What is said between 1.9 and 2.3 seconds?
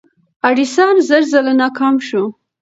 شو.